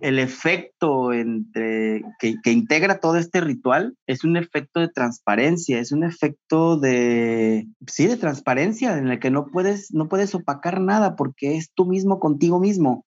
el 0.00 0.18
efecto 0.18 1.12
entre, 1.12 2.02
que, 2.18 2.52
integra 2.52 3.00
todo 3.00 3.16
este 3.16 3.40
ritual 3.40 3.96
es 4.06 4.24
un 4.24 4.36
efecto 4.36 4.80
de 4.80 4.88
transparencia, 4.88 5.78
es 5.78 5.92
un 5.92 6.04
efecto 6.04 6.78
de, 6.78 7.66
sí, 7.86 8.06
de 8.06 8.16
transparencia 8.16 8.96
en 8.98 9.08
el 9.08 9.18
que 9.18 9.30
no 9.30 9.46
puedes, 9.46 9.92
no 9.92 10.08
puedes 10.08 10.34
opacar 10.34 10.80
nada 10.80 11.16
porque 11.16 11.56
es 11.56 11.70
tú 11.72 11.86
mismo 11.86 12.20
contigo 12.20 12.60
mismo. 12.60 13.04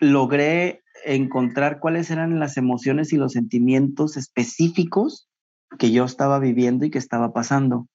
Logré 0.00 0.82
encontrar 1.04 1.80
cuáles 1.80 2.10
eran 2.10 2.38
las 2.38 2.56
emociones 2.56 3.12
y 3.12 3.16
los 3.16 3.32
sentimientos 3.32 4.16
específicos 4.16 5.28
que 5.78 5.90
yo 5.90 6.04
estaba 6.04 6.38
viviendo 6.38 6.86
y 6.86 6.90
que 6.90 6.98
estaba 6.98 7.32
pasando. 7.32 7.86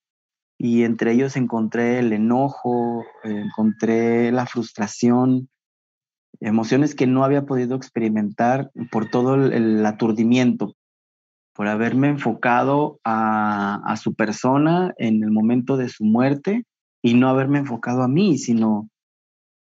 Y 0.63 0.83
entre 0.83 1.13
ellos 1.13 1.37
encontré 1.37 1.97
el 1.97 2.13
enojo, 2.13 3.03
encontré 3.23 4.31
la 4.31 4.45
frustración, 4.45 5.49
emociones 6.39 6.93
que 6.93 7.07
no 7.07 7.23
había 7.23 7.47
podido 7.47 7.75
experimentar 7.75 8.69
por 8.91 9.09
todo 9.09 9.33
el, 9.33 9.83
aturdimiento, 9.83 10.75
por 11.55 11.67
haberme 11.67 12.09
enfocado 12.09 12.99
a, 13.03 13.95
su 13.99 14.13
persona 14.13 14.93
en 14.99 15.23
el 15.23 15.31
momento 15.31 15.77
de 15.77 15.89
su 15.89 16.03
muerte 16.03 16.63
y 17.01 17.15
no 17.15 17.27
haberme 17.27 17.57
enfocado 17.57 18.03
a 18.03 18.07
mí, 18.07 18.37
sino, 18.37 18.87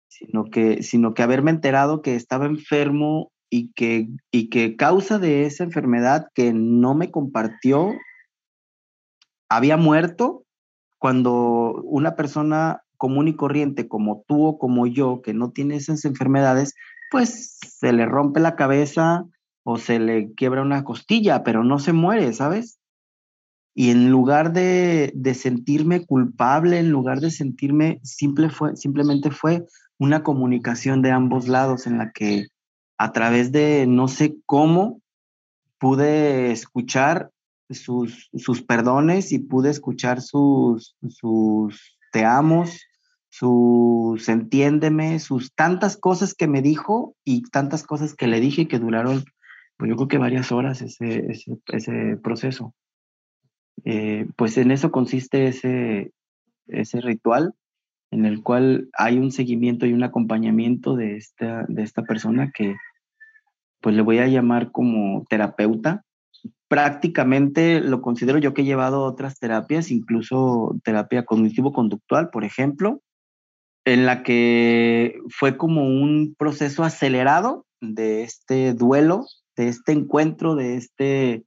sino, 0.06 0.50
que, 0.50 0.82
sino 0.82 1.14
que 1.14 1.22
haberme 1.22 1.50
enterado 1.50 2.02
que 2.02 2.14
estaba 2.14 2.44
enfermo 2.44 3.32
y 3.48 3.72
que, 3.72 4.10
y 4.30 4.50
que 4.50 4.76
causa 4.76 5.18
de 5.18 5.46
esa 5.46 5.64
enfermedad 5.64 6.26
que 6.34 6.52
no 6.52 6.94
me 6.94 7.10
compartió, 7.10 7.94
había 9.48 9.78
muerto 9.78 10.44
cuando 11.00 11.80
una 11.84 12.14
persona 12.14 12.82
común 12.98 13.26
y 13.26 13.34
corriente 13.34 13.88
como 13.88 14.22
tú 14.28 14.44
o 14.44 14.58
como 14.58 14.86
yo, 14.86 15.22
que 15.22 15.32
no 15.32 15.50
tiene 15.50 15.76
esas 15.76 16.04
enfermedades, 16.04 16.74
pues 17.10 17.58
se 17.58 17.94
le 17.94 18.04
rompe 18.04 18.38
la 18.38 18.54
cabeza 18.54 19.24
o 19.64 19.78
se 19.78 19.98
le 19.98 20.34
quiebra 20.34 20.60
una 20.60 20.84
costilla, 20.84 21.42
pero 21.42 21.64
no 21.64 21.78
se 21.78 21.94
muere, 21.94 22.34
¿sabes? 22.34 22.78
Y 23.74 23.90
en 23.90 24.10
lugar 24.10 24.52
de, 24.52 25.10
sentirme 25.34 26.04
culpable, 26.04 26.78
en 26.78 26.90
lugar 26.90 27.20
de 27.20 27.30
sentirme, 27.30 27.98
simple 28.02 28.50
fue, 28.50 28.76
simplemente 28.76 29.30
fue 29.30 29.64
una 29.98 30.22
comunicación 30.22 31.00
de 31.00 31.12
ambos 31.12 31.48
lados 31.48 31.86
en 31.86 31.96
la 31.96 32.12
que 32.12 32.48
a 32.98 33.12
través 33.12 33.52
de 33.52 33.86
no 33.88 34.06
sé 34.06 34.36
cómo 34.44 35.00
pude 35.78 36.52
escuchar 36.52 37.30
sus, 37.70 38.30
sus 38.34 38.62
perdones 38.62 39.32
y 39.32 39.38
pude 39.38 39.70
escuchar 39.70 40.20
sus, 40.20 40.96
sus 41.08 41.98
te 42.12 42.24
amos, 42.24 42.86
sus 43.28 44.28
entiéndeme, 44.28 45.18
sus 45.20 45.54
tantas 45.54 45.96
cosas 45.96 46.34
que 46.34 46.48
me 46.48 46.62
dijo 46.62 47.14
y 47.24 47.42
tantas 47.42 47.84
cosas 47.84 48.14
que 48.14 48.26
le 48.26 48.40
dije 48.40 48.68
que 48.68 48.78
duraron, 48.78 49.24
pues 49.76 49.88
yo 49.88 49.96
creo 49.96 50.08
que 50.08 50.18
varias 50.18 50.52
horas 50.52 50.82
ese, 50.82 51.28
ese, 51.68 52.16
proceso. 52.22 52.74
Eh, 53.84 54.26
pues 54.36 54.58
en 54.58 54.72
eso 54.72 54.90
consiste 54.90 55.46
ese, 55.46 56.12
ese 56.66 57.00
ritual 57.00 57.54
en 58.10 58.26
el 58.26 58.42
cual 58.42 58.90
hay 58.98 59.18
un 59.18 59.30
seguimiento 59.30 59.86
y 59.86 59.92
un 59.92 60.02
acompañamiento 60.02 60.96
de 60.96 61.16
esta, 61.16 61.64
de 61.68 61.82
esta 61.82 62.02
persona 62.02 62.50
que 62.50 62.74
pues 63.80 63.94
le 63.94 64.02
voy 64.02 64.18
a 64.18 64.26
llamar 64.26 64.72
como 64.72 65.24
terapeuta. 65.28 66.04
Prácticamente 66.70 67.80
lo 67.80 68.00
considero 68.00 68.38
yo 68.38 68.54
que 68.54 68.62
he 68.62 68.64
llevado 68.64 69.02
otras 69.02 69.40
terapias, 69.40 69.90
incluso 69.90 70.76
terapia 70.84 71.24
cognitivo-conductual, 71.24 72.30
por 72.30 72.44
ejemplo, 72.44 73.02
en 73.84 74.06
la 74.06 74.22
que 74.22 75.18
fue 75.30 75.56
como 75.56 75.84
un 75.84 76.36
proceso 76.38 76.84
acelerado 76.84 77.66
de 77.80 78.22
este 78.22 78.72
duelo, 78.72 79.26
de 79.56 79.66
este 79.66 79.90
encuentro, 79.90 80.54
de 80.54 80.76
este 80.76 81.44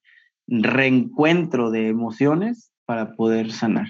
reencuentro 0.47 1.71
de 1.71 1.87
emociones 1.87 2.73
para 2.85 3.15
poder 3.15 3.53
sanar. 3.53 3.87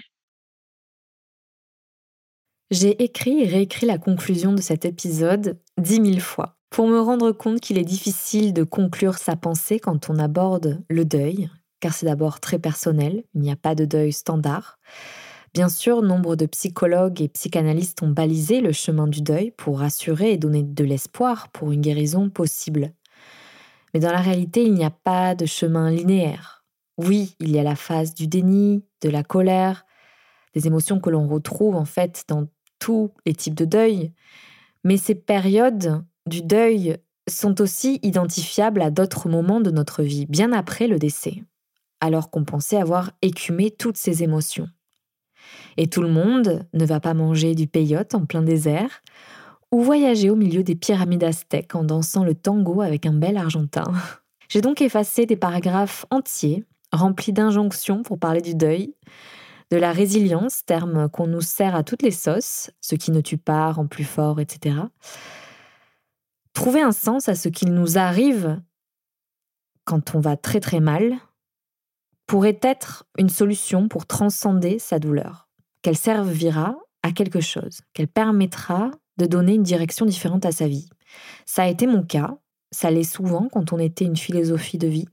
J'ai 2.70 3.02
écrit 3.02 3.42
et 3.42 3.48
réécrit 3.48 3.86
la 3.86 3.98
conclusion 3.98 4.52
de 4.52 4.62
cet 4.62 4.84
épisode 4.84 5.60
dix 5.76 5.98
mille 5.98 6.20
fois 6.20 6.56
pour 6.74 6.88
me 6.88 7.00
rendre 7.00 7.30
compte 7.30 7.60
qu'il 7.60 7.78
est 7.78 7.84
difficile 7.84 8.52
de 8.52 8.64
conclure 8.64 9.16
sa 9.16 9.36
pensée 9.36 9.78
quand 9.78 10.10
on 10.10 10.18
aborde 10.18 10.82
le 10.88 11.04
deuil, 11.04 11.48
car 11.78 11.94
c'est 11.94 12.06
d'abord 12.06 12.40
très 12.40 12.58
personnel, 12.58 13.22
il 13.32 13.42
n'y 13.42 13.52
a 13.52 13.56
pas 13.56 13.76
de 13.76 13.84
deuil 13.84 14.12
standard. 14.12 14.80
Bien 15.52 15.68
sûr, 15.68 16.02
nombre 16.02 16.34
de 16.34 16.46
psychologues 16.46 17.22
et 17.22 17.28
psychanalystes 17.28 18.02
ont 18.02 18.08
balisé 18.08 18.60
le 18.60 18.72
chemin 18.72 19.06
du 19.06 19.22
deuil 19.22 19.52
pour 19.52 19.78
rassurer 19.78 20.32
et 20.32 20.36
donner 20.36 20.64
de 20.64 20.82
l'espoir 20.82 21.48
pour 21.50 21.70
une 21.70 21.80
guérison 21.80 22.28
possible. 22.28 22.92
Mais 23.94 24.00
dans 24.00 24.10
la 24.10 24.20
réalité, 24.20 24.64
il 24.64 24.74
n'y 24.74 24.84
a 24.84 24.90
pas 24.90 25.36
de 25.36 25.46
chemin 25.46 25.92
linéaire. 25.92 26.64
Oui, 26.98 27.36
il 27.38 27.52
y 27.52 27.60
a 27.60 27.62
la 27.62 27.76
phase 27.76 28.14
du 28.14 28.26
déni, 28.26 28.84
de 29.00 29.10
la 29.10 29.22
colère, 29.22 29.86
des 30.54 30.66
émotions 30.66 30.98
que 30.98 31.10
l'on 31.10 31.28
retrouve 31.28 31.76
en 31.76 31.84
fait 31.84 32.24
dans 32.26 32.48
tous 32.80 33.12
les 33.26 33.34
types 33.34 33.54
de 33.54 33.64
deuil, 33.64 34.12
mais 34.82 34.96
ces 34.96 35.14
périodes 35.14 36.02
du 36.26 36.42
deuil 36.42 36.96
sont 37.28 37.60
aussi 37.60 38.00
identifiables 38.02 38.82
à 38.82 38.90
d'autres 38.90 39.28
moments 39.28 39.60
de 39.60 39.70
notre 39.70 40.02
vie, 40.02 40.26
bien 40.26 40.52
après 40.52 40.86
le 40.86 40.98
décès, 40.98 41.42
alors 42.00 42.30
qu'on 42.30 42.44
pensait 42.44 42.76
avoir 42.76 43.12
écumé 43.22 43.70
toutes 43.70 43.96
ces 43.96 44.22
émotions. 44.22 44.68
Et 45.76 45.88
tout 45.88 46.02
le 46.02 46.08
monde 46.08 46.66
ne 46.72 46.84
va 46.84 47.00
pas 47.00 47.14
manger 47.14 47.54
du 47.54 47.66
peyote 47.66 48.14
en 48.14 48.26
plein 48.26 48.42
désert 48.42 49.02
ou 49.72 49.82
voyager 49.82 50.30
au 50.30 50.36
milieu 50.36 50.62
des 50.62 50.76
pyramides 50.76 51.24
aztèques 51.24 51.74
en 51.74 51.84
dansant 51.84 52.24
le 52.24 52.34
tango 52.34 52.80
avec 52.80 53.06
un 53.06 53.14
bel 53.14 53.36
argentin. 53.36 53.92
J'ai 54.48 54.60
donc 54.60 54.80
effacé 54.80 55.26
des 55.26 55.36
paragraphes 55.36 56.06
entiers 56.10 56.64
remplis 56.94 57.32
d'injonctions 57.32 58.02
pour 58.02 58.18
parler 58.18 58.40
du 58.40 58.54
deuil, 58.54 58.94
de 59.70 59.76
la 59.76 59.92
résilience, 59.92 60.64
terme 60.64 61.08
qu'on 61.08 61.26
nous 61.26 61.40
sert 61.40 61.74
à 61.74 61.82
toutes 61.82 62.02
les 62.02 62.10
sauces, 62.10 62.70
ce 62.80 62.94
qui 62.94 63.10
ne 63.10 63.20
tue 63.20 63.38
pas, 63.38 63.72
rend 63.72 63.86
plus 63.86 64.04
fort, 64.04 64.40
etc. 64.40 64.76
Trouver 66.54 66.80
un 66.80 66.92
sens 66.92 67.28
à 67.28 67.34
ce 67.34 67.48
qu'il 67.48 67.74
nous 67.74 67.98
arrive 67.98 68.60
quand 69.84 70.14
on 70.14 70.20
va 70.20 70.36
très 70.36 70.60
très 70.60 70.80
mal 70.80 71.18
pourrait 72.26 72.58
être 72.62 73.06
une 73.18 73.28
solution 73.28 73.88
pour 73.88 74.06
transcender 74.06 74.78
sa 74.78 74.98
douleur, 74.98 75.48
qu'elle 75.82 75.96
servira 75.96 76.76
à 77.02 77.12
quelque 77.12 77.40
chose, 77.40 77.80
qu'elle 77.92 78.08
permettra 78.08 78.90
de 79.18 79.26
donner 79.26 79.54
une 79.54 79.62
direction 79.62 80.06
différente 80.06 80.46
à 80.46 80.52
sa 80.52 80.66
vie. 80.66 80.88
Ça 81.44 81.64
a 81.64 81.68
été 81.68 81.86
mon 81.86 82.02
cas, 82.02 82.38
ça 82.70 82.90
l'est 82.90 83.04
souvent 83.04 83.48
quand 83.48 83.72
on 83.72 83.78
était 83.78 84.06
une 84.06 84.16
philosophie 84.16 84.78
de 84.78 84.88
vie. 84.88 85.08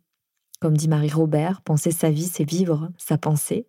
Comme 0.62 0.77
dit 0.77 0.88
Marie 0.88 1.10
Robert, 1.10 1.62
penser 1.62 1.91
sa 1.91 2.12
vie, 2.12 2.27
c'est 2.27 2.43
vivre 2.43 2.89
sa 2.97 3.17
pensée. 3.17 3.67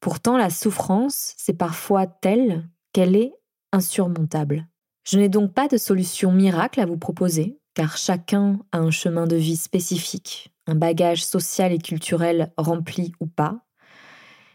Pourtant, 0.00 0.36
la 0.36 0.50
souffrance, 0.50 1.34
c'est 1.36 1.56
parfois 1.56 2.06
telle 2.06 2.68
qu'elle 2.92 3.16
est 3.16 3.32
insurmontable. 3.72 4.68
Je 5.06 5.18
n'ai 5.18 5.28
donc 5.28 5.52
pas 5.52 5.68
de 5.68 5.76
solution 5.76 6.32
miracle 6.32 6.80
à 6.80 6.86
vous 6.86 6.96
proposer, 6.96 7.60
car 7.74 7.96
chacun 7.96 8.58
a 8.72 8.78
un 8.78 8.90
chemin 8.90 9.28
de 9.28 9.36
vie 9.36 9.56
spécifique, 9.56 10.52
un 10.66 10.74
bagage 10.74 11.24
social 11.24 11.72
et 11.72 11.78
culturel 11.78 12.52
rempli 12.56 13.12
ou 13.20 13.26
pas, 13.26 13.60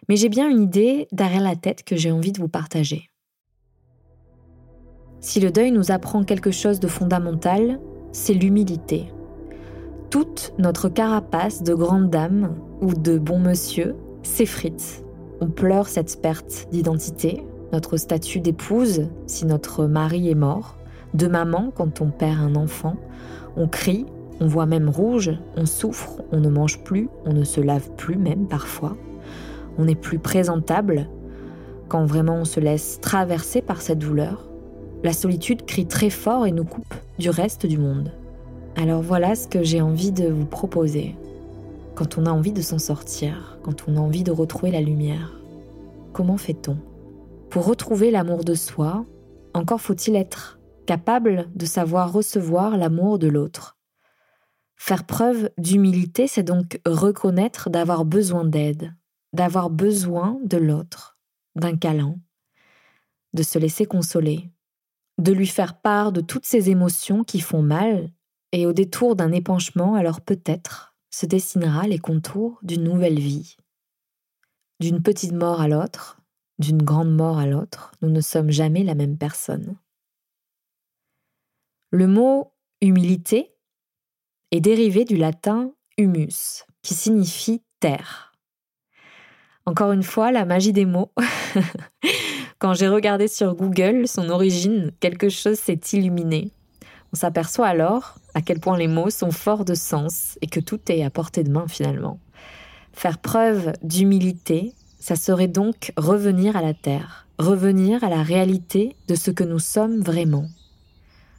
mais 0.09 0.17
j'ai 0.17 0.27
bien 0.27 0.49
une 0.49 0.61
idée 0.61 1.07
derrière 1.13 1.41
la 1.41 1.55
tête 1.55 1.83
que 1.83 1.95
j'ai 1.95 2.11
envie 2.11 2.33
de 2.33 2.41
vous 2.41 2.49
partager. 2.49 3.09
Si 5.21 5.39
le 5.39 5.51
deuil 5.51 5.71
nous 5.71 5.89
apprend 5.89 6.25
quelque 6.25 6.51
chose 6.51 6.81
de 6.81 6.87
fondamental, 6.89 7.79
c'est 8.11 8.33
l'humilité. 8.33 9.05
Toute 10.09 10.53
notre 10.57 10.89
carapace 10.89 11.63
de 11.63 11.73
grande 11.73 12.09
dame 12.09 12.57
ou 12.81 12.93
de 12.93 13.17
bon 13.17 13.39
monsieur 13.39 13.95
s'effrite. 14.23 15.05
On 15.39 15.47
pleure 15.47 15.87
cette 15.87 16.21
perte 16.21 16.67
d'identité, 16.71 17.45
notre 17.71 17.97
statut 17.97 18.39
d'épouse 18.39 19.07
si 19.27 19.45
notre 19.45 19.85
mari 19.85 20.29
est 20.29 20.35
mort, 20.35 20.75
de 21.13 21.27
maman 21.27 21.71
quand 21.73 22.01
on 22.01 22.09
perd 22.09 22.39
un 22.39 22.55
enfant. 22.55 22.95
On 23.57 23.67
crie, 23.67 24.05
on 24.39 24.47
voit 24.47 24.65
même 24.65 24.89
rouge, 24.89 25.31
on 25.55 25.65
souffre, 25.65 26.21
on 26.31 26.39
ne 26.39 26.49
mange 26.49 26.83
plus, 26.83 27.09
on 27.25 27.33
ne 27.33 27.43
se 27.43 27.61
lave 27.61 27.91
plus 27.91 28.17
même 28.17 28.47
parfois. 28.47 28.97
On 29.77 29.85
n'est 29.85 29.95
plus 29.95 30.19
présentable 30.19 31.07
quand 31.87 32.05
vraiment 32.05 32.35
on 32.35 32.45
se 32.45 32.59
laisse 32.59 32.99
traverser 33.01 33.61
par 33.61 33.81
cette 33.81 33.99
douleur. 33.99 34.47
La 35.03 35.13
solitude 35.13 35.65
crie 35.65 35.87
très 35.87 36.09
fort 36.09 36.45
et 36.45 36.51
nous 36.51 36.63
coupe 36.63 36.93
du 37.19 37.29
reste 37.29 37.65
du 37.65 37.77
monde. 37.77 38.11
Alors 38.77 39.01
voilà 39.01 39.35
ce 39.35 39.47
que 39.47 39.63
j'ai 39.63 39.81
envie 39.81 40.11
de 40.11 40.27
vous 40.27 40.45
proposer. 40.45 41.15
Quand 41.95 42.17
on 42.17 42.25
a 42.25 42.31
envie 42.31 42.53
de 42.53 42.61
s'en 42.61 42.79
sortir, 42.79 43.59
quand 43.63 43.85
on 43.87 43.97
a 43.97 43.99
envie 43.99 44.23
de 44.23 44.31
retrouver 44.31 44.71
la 44.71 44.81
lumière, 44.81 45.33
comment 46.13 46.37
fait-on? 46.37 46.77
Pour 47.51 47.65
retrouver 47.65 48.11
l'amour 48.11 48.45
de 48.45 48.53
soi, 48.53 49.05
encore 49.53 49.81
faut-il 49.81 50.15
être 50.15 50.57
capable 50.87 51.49
de 51.53 51.65
savoir 51.65 52.13
recevoir 52.13 52.77
l'amour 52.77 53.19
de 53.19 53.27
l'autre. 53.27 53.77
Faire 54.77 55.05
preuve 55.05 55.49
d'humilité, 55.57 56.27
c'est 56.27 56.43
donc 56.43 56.79
reconnaître 56.85 57.69
d'avoir 57.69 58.05
besoin 58.05 58.45
d'aide, 58.45 58.95
d'avoir 59.33 59.69
besoin 59.69 60.39
de 60.45 60.55
l'autre, 60.55 61.19
d'un 61.57 61.75
câlin, 61.75 62.15
de 63.33 63.43
se 63.43 63.59
laisser 63.59 63.85
consoler, 63.85 64.49
de 65.17 65.33
lui 65.33 65.47
faire 65.47 65.81
part 65.81 66.13
de 66.13 66.21
toutes 66.21 66.45
ces 66.45 66.69
émotions 66.69 67.25
qui 67.25 67.41
font 67.41 67.61
mal, 67.61 68.13
et 68.53 68.65
au 68.65 68.71
détour 68.71 69.17
d'un 69.17 69.33
épanchement, 69.33 69.95
alors 69.95 70.21
peut-être 70.21 70.95
se 71.09 71.25
dessinera 71.25 71.85
les 71.85 71.99
contours 71.99 72.59
d'une 72.63 72.85
nouvelle 72.85 73.19
vie. 73.19 73.57
D'une 74.79 75.03
petite 75.03 75.33
mort 75.33 75.59
à 75.59 75.67
l'autre, 75.67 76.20
d'une 76.61 76.81
grande 76.81 77.13
mort 77.13 77.37
à 77.37 77.45
l'autre, 77.45 77.91
nous 78.01 78.09
ne 78.09 78.21
sommes 78.21 78.51
jamais 78.51 78.83
la 78.83 78.95
même 78.95 79.17
personne. 79.17 79.75
Le 81.89 82.07
mot 82.07 82.53
humilité 82.79 83.51
est 84.51 84.61
dérivé 84.61 85.03
du 85.03 85.17
latin 85.17 85.71
humus, 85.97 86.65
qui 86.83 86.93
signifie 86.93 87.61
terre. 87.81 88.31
Encore 89.65 89.91
une 89.91 90.03
fois, 90.03 90.31
la 90.31 90.45
magie 90.45 90.71
des 90.71 90.85
mots. 90.85 91.11
Quand 92.59 92.73
j'ai 92.73 92.87
regardé 92.87 93.27
sur 93.27 93.55
Google 93.55 94.07
son 94.07 94.29
origine, 94.29 94.91
quelque 94.99 95.29
chose 95.29 95.57
s'est 95.57 95.79
illuminé. 95.93 96.51
On 97.13 97.17
s'aperçoit 97.17 97.67
alors 97.67 98.15
à 98.33 98.41
quel 98.41 98.59
point 98.59 98.77
les 98.77 98.87
mots 98.87 99.09
sont 99.09 99.31
forts 99.31 99.65
de 99.65 99.73
sens 99.73 100.37
et 100.41 100.47
que 100.47 100.59
tout 100.59 100.79
est 100.91 101.03
à 101.03 101.09
portée 101.09 101.43
de 101.43 101.51
main 101.51 101.67
finalement. 101.67 102.19
Faire 102.93 103.17
preuve 103.17 103.73
d'humilité, 103.83 104.73
ça 105.01 105.15
serait 105.15 105.47
donc 105.47 105.91
revenir 105.97 106.55
à 106.55 106.61
la 106.61 106.75
terre, 106.75 107.25
revenir 107.39 108.03
à 108.03 108.09
la 108.09 108.21
réalité 108.21 108.95
de 109.07 109.15
ce 109.15 109.31
que 109.31 109.43
nous 109.43 109.59
sommes 109.59 109.99
vraiment. 109.99 110.45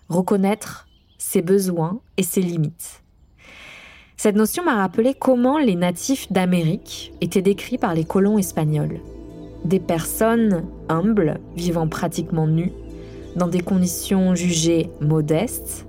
Reconnaître 0.08 0.88
ses 1.16 1.42
besoins 1.42 2.00
et 2.16 2.24
ses 2.24 2.42
limites. 2.42 3.02
Cette 4.16 4.34
notion 4.34 4.64
m'a 4.64 4.74
rappelé 4.74 5.14
comment 5.14 5.58
les 5.58 5.76
natifs 5.76 6.30
d'Amérique 6.32 7.12
étaient 7.20 7.40
décrits 7.40 7.78
par 7.78 7.94
les 7.94 8.04
colons 8.04 8.36
espagnols. 8.36 8.98
Des 9.64 9.80
personnes 9.80 10.64
humbles, 10.88 11.38
vivant 11.56 11.86
pratiquement 11.86 12.48
nues, 12.48 12.72
dans 13.36 13.46
des 13.46 13.60
conditions 13.60 14.34
jugées 14.34 14.90
modestes, 15.00 15.86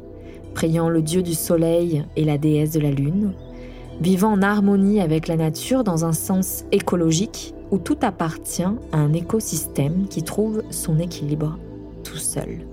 priant 0.53 0.89
le 0.89 1.01
dieu 1.01 1.23
du 1.23 1.33
soleil 1.33 2.05
et 2.15 2.23
la 2.23 2.37
déesse 2.37 2.71
de 2.71 2.79
la 2.79 2.91
lune, 2.91 3.33
vivant 3.99 4.33
en 4.33 4.43
harmonie 4.43 5.01
avec 5.01 5.27
la 5.27 5.37
nature 5.37 5.83
dans 5.83 6.05
un 6.05 6.13
sens 6.13 6.65
écologique 6.71 7.52
où 7.73 7.79
tout 7.79 7.97
appartient 8.03 8.61
à 8.61 8.97
un 8.97 9.13
écosystème 9.13 10.07
qui 10.07 10.21
trouve 10.21 10.61
son 10.69 10.99
équilibre 10.99 11.57
tout 12.03 12.17
seul. 12.17 12.67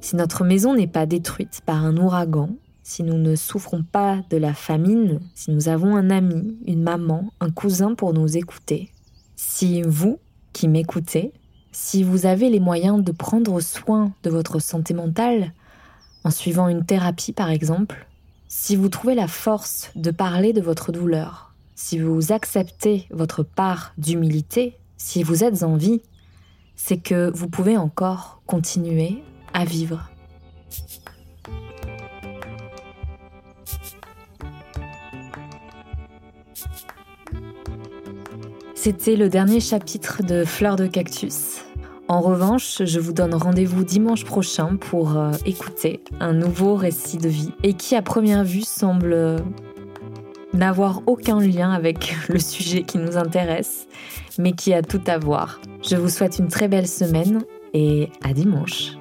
Si 0.00 0.16
notre 0.16 0.42
maison 0.42 0.74
n'est 0.74 0.86
pas 0.86 1.04
détruite 1.04 1.60
par 1.66 1.84
un 1.84 1.98
ouragan, 1.98 2.48
si 2.82 3.02
nous 3.02 3.18
ne 3.18 3.36
souffrons 3.36 3.82
pas 3.82 4.22
de 4.30 4.38
la 4.38 4.54
famine, 4.54 5.20
si 5.34 5.50
nous 5.50 5.68
avons 5.68 5.96
un 5.96 6.08
ami, 6.08 6.56
une 6.66 6.82
maman, 6.82 7.30
un 7.40 7.50
cousin 7.50 7.94
pour 7.94 8.14
nous 8.14 8.38
écouter, 8.38 8.90
si 9.36 9.82
vous, 9.82 10.18
qui 10.54 10.66
m'écoutez, 10.66 11.34
si 11.72 12.02
vous 12.02 12.24
avez 12.24 12.48
les 12.48 12.58
moyens 12.58 13.04
de 13.04 13.12
prendre 13.12 13.60
soin 13.60 14.14
de 14.22 14.30
votre 14.30 14.60
santé 14.60 14.94
mentale, 14.94 15.52
en 16.24 16.30
suivant 16.30 16.68
une 16.68 16.86
thérapie 16.86 17.32
par 17.32 17.50
exemple, 17.50 18.06
si 18.52 18.74
vous 18.74 18.88
trouvez 18.88 19.14
la 19.14 19.28
force 19.28 19.92
de 19.94 20.10
parler 20.10 20.52
de 20.52 20.60
votre 20.60 20.90
douleur, 20.90 21.54
si 21.76 22.00
vous 22.00 22.32
acceptez 22.32 23.06
votre 23.10 23.44
part 23.44 23.92
d'humilité, 23.96 24.76
si 24.96 25.22
vous 25.22 25.44
êtes 25.44 25.62
en 25.62 25.76
vie, 25.76 26.02
c'est 26.74 26.98
que 26.98 27.30
vous 27.32 27.48
pouvez 27.48 27.76
encore 27.76 28.42
continuer 28.46 29.22
à 29.54 29.64
vivre. 29.64 30.10
C'était 38.74 39.14
le 39.14 39.28
dernier 39.28 39.60
chapitre 39.60 40.24
de 40.24 40.44
Fleurs 40.44 40.74
de 40.74 40.88
Cactus. 40.88 41.59
En 42.10 42.22
revanche, 42.22 42.82
je 42.84 42.98
vous 42.98 43.12
donne 43.12 43.36
rendez-vous 43.36 43.84
dimanche 43.84 44.24
prochain 44.24 44.74
pour 44.74 45.16
euh, 45.16 45.30
écouter 45.46 46.00
un 46.18 46.32
nouveau 46.32 46.74
récit 46.74 47.18
de 47.18 47.28
vie 47.28 47.52
et 47.62 47.74
qui 47.74 47.94
à 47.94 48.02
première 48.02 48.42
vue 48.42 48.62
semble 48.62 49.12
euh, 49.12 49.38
n'avoir 50.52 51.02
aucun 51.06 51.38
lien 51.38 51.70
avec 51.70 52.16
le 52.28 52.40
sujet 52.40 52.82
qui 52.82 52.98
nous 52.98 53.16
intéresse, 53.16 53.86
mais 54.40 54.50
qui 54.50 54.74
a 54.74 54.82
tout 54.82 55.02
à 55.06 55.18
voir. 55.18 55.60
Je 55.88 55.94
vous 55.94 56.08
souhaite 56.08 56.40
une 56.40 56.48
très 56.48 56.66
belle 56.66 56.88
semaine 56.88 57.44
et 57.74 58.08
à 58.24 58.32
dimanche. 58.32 58.96